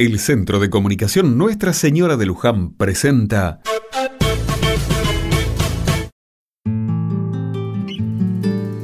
El 0.00 0.20
Centro 0.20 0.60
de 0.60 0.70
Comunicación 0.70 1.36
Nuestra 1.36 1.72
Señora 1.72 2.16
de 2.16 2.24
Luján 2.24 2.70
presenta 2.70 3.60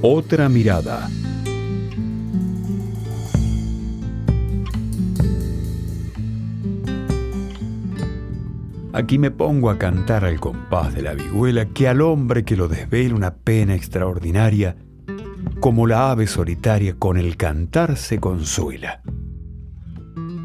Otra 0.02 0.48
mirada. 0.48 1.08
Aquí 8.92 9.18
me 9.18 9.30
pongo 9.30 9.70
a 9.70 9.78
cantar 9.78 10.24
al 10.24 10.40
compás 10.40 10.96
de 10.96 11.02
la 11.02 11.14
vihuela 11.14 11.66
que 11.66 11.86
al 11.86 12.00
hombre 12.00 12.44
que 12.44 12.56
lo 12.56 12.66
desvela 12.66 13.14
una 13.14 13.36
pena 13.36 13.76
extraordinaria, 13.76 14.74
como 15.60 15.86
la 15.86 16.10
ave 16.10 16.26
solitaria 16.26 16.96
con 16.98 17.16
el 17.18 17.36
cantar 17.36 17.96
se 17.96 18.18
consuela. 18.18 19.03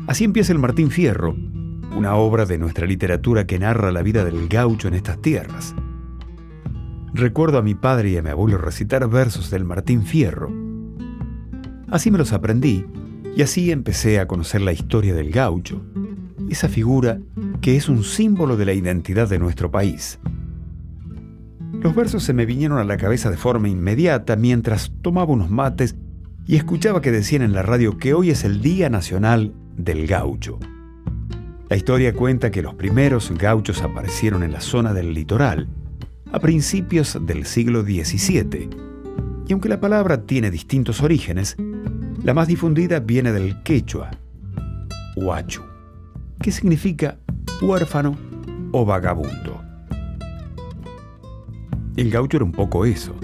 Así 0.09 0.23
empieza 0.23 0.51
el 0.51 0.57
Martín 0.57 0.89
Fierro, 0.89 1.35
una 1.95 2.15
obra 2.15 2.47
de 2.47 2.57
nuestra 2.57 2.87
literatura 2.87 3.45
que 3.45 3.59
narra 3.59 3.91
la 3.91 4.01
vida 4.01 4.25
del 4.25 4.47
gaucho 4.47 4.87
en 4.87 4.95
estas 4.95 5.21
tierras. 5.21 5.75
Recuerdo 7.13 7.59
a 7.59 7.61
mi 7.61 7.75
padre 7.75 8.09
y 8.09 8.17
a 8.17 8.23
mi 8.23 8.29
abuelo 8.31 8.57
recitar 8.57 9.07
versos 9.07 9.51
del 9.51 9.65
Martín 9.65 10.01
Fierro. 10.01 10.51
Así 11.89 12.09
me 12.09 12.17
los 12.17 12.33
aprendí 12.33 12.87
y 13.35 13.43
así 13.43 13.69
empecé 13.69 14.19
a 14.19 14.25
conocer 14.25 14.61
la 14.61 14.71
historia 14.71 15.13
del 15.13 15.29
gaucho, 15.29 15.79
esa 16.49 16.69
figura 16.69 17.19
que 17.61 17.75
es 17.75 17.87
un 17.87 18.03
símbolo 18.03 18.57
de 18.57 18.65
la 18.65 18.73
identidad 18.73 19.29
de 19.29 19.37
nuestro 19.37 19.69
país. 19.69 20.17
Los 21.83 21.93
versos 21.93 22.23
se 22.23 22.33
me 22.33 22.47
vinieron 22.47 22.79
a 22.79 22.83
la 22.83 22.97
cabeza 22.97 23.29
de 23.29 23.37
forma 23.37 23.69
inmediata 23.69 24.35
mientras 24.35 24.91
tomaba 25.03 25.31
unos 25.31 25.51
mates 25.51 25.95
y 26.47 26.55
escuchaba 26.55 26.99
que 26.99 27.11
decían 27.11 27.43
en 27.43 27.53
la 27.53 27.61
radio 27.61 27.99
que 27.99 28.15
hoy 28.15 28.31
es 28.31 28.43
el 28.43 28.63
Día 28.63 28.89
Nacional 28.89 29.53
del 29.79 30.05
gaucho. 30.07 30.59
La 31.69 31.77
historia 31.77 32.13
cuenta 32.13 32.51
que 32.51 32.61
los 32.61 32.75
primeros 32.75 33.31
gauchos 33.31 33.81
aparecieron 33.81 34.43
en 34.43 34.51
la 34.51 34.61
zona 34.61 34.93
del 34.93 35.13
litoral 35.13 35.67
a 36.31 36.39
principios 36.39 37.17
del 37.21 37.45
siglo 37.45 37.81
XVII. 37.83 38.69
Y 39.47 39.53
aunque 39.53 39.69
la 39.69 39.79
palabra 39.79 40.25
tiene 40.25 40.51
distintos 40.51 41.01
orígenes, 41.01 41.55
la 42.23 42.33
más 42.33 42.47
difundida 42.47 42.99
viene 42.99 43.31
del 43.31 43.63
quechua, 43.63 44.11
huachu, 45.15 45.61
que 46.41 46.51
significa 46.51 47.17
huérfano 47.61 48.17
o 48.71 48.85
vagabundo. 48.85 49.61
El 51.95 52.11
gaucho 52.11 52.37
era 52.37 52.45
un 52.45 52.51
poco 52.51 52.85
eso. 52.85 53.15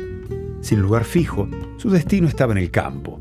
Sin 0.61 0.81
lugar 0.81 1.03
fijo, 1.03 1.47
su 1.77 1.89
destino 1.89 2.27
estaba 2.27 2.53
en 2.53 2.57
el 2.59 2.72
campo. 2.72 3.19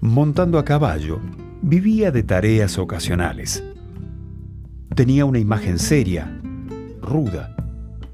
Montando 0.00 0.58
a 0.58 0.64
caballo, 0.64 1.20
vivía 1.66 2.12
de 2.12 2.22
tareas 2.22 2.78
ocasionales. 2.78 3.64
Tenía 4.94 5.24
una 5.24 5.40
imagen 5.40 5.80
seria, 5.80 6.40
ruda, 7.02 7.56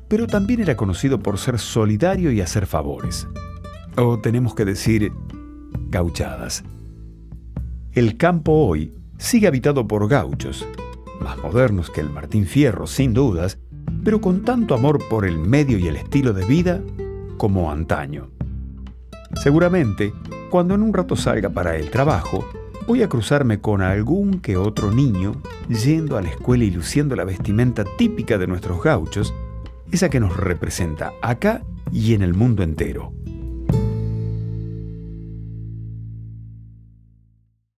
pero 0.09 0.27
también 0.27 0.63
era 0.63 0.75
conocido 0.75 1.19
por 1.23 1.37
ser 1.37 1.59
solidario 1.59 2.33
y 2.33 2.41
hacer 2.41 2.65
favores. 2.65 3.29
O 3.99 4.19
tenemos 4.19 4.55
que 4.55 4.65
decir, 4.65 5.13
gauchadas. 5.91 6.65
El 7.93 8.17
campo 8.17 8.53
hoy 8.53 8.95
sigue 9.19 9.49
habitado 9.49 9.87
por 9.87 10.09
gauchos, 10.09 10.67
más 11.21 11.37
modernos 11.37 11.91
que 11.91 12.01
el 12.01 12.09
Martín 12.09 12.47
Fierro, 12.47 12.87
sin 12.87 13.13
dudas, 13.13 13.59
pero 14.03 14.23
con 14.23 14.45
tanto 14.47 14.75
amor 14.75 14.99
por 15.11 15.27
el 15.27 15.37
medio 15.37 15.77
y 15.77 15.89
el 15.89 15.97
estilo 15.97 16.33
de 16.33 16.47
vida 16.47 16.81
como 17.37 17.71
antaño. 17.71 18.31
Seguramente, 19.43 20.15
cuando 20.49 20.75
en 20.75 20.81
un 20.81 20.95
rato 20.95 21.17
salga 21.17 21.51
para 21.51 21.77
el 21.77 21.91
trabajo, 21.91 22.47
voy 22.87 23.03
a 23.03 23.09
cruzarme 23.09 23.61
con 23.61 23.83
algún 23.83 24.41
que 24.41 24.57
otro 24.57 24.91
niño 24.91 25.35
yendo 25.69 26.17
a 26.17 26.23
la 26.23 26.29
escuela 26.29 26.65
y 26.65 26.71
luciendo 26.71 27.17
la 27.17 27.25
vestimenta 27.25 27.85
típica 27.97 28.39
de 28.39 28.47
nuestros 28.47 28.83
gauchos, 28.83 29.33
esa 29.91 30.11
que 30.11 30.21
nos 30.21 30.37
representa 30.37 31.13
acá 31.23 31.63
y 31.93 32.15
en 32.15 32.23
el 32.23 32.35
mundo 32.35 32.63
entero. 32.63 33.13